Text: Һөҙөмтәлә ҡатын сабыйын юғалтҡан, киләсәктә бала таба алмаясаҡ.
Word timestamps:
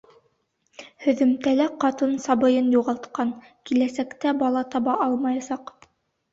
Һөҙөмтәлә 1.05 1.67
ҡатын 1.83 2.17
сабыйын 2.25 2.73
юғалтҡан, 2.77 3.35
киләсәктә 3.71 4.35
бала 4.43 4.67
таба 4.75 4.99
алмаясаҡ. 5.09 5.75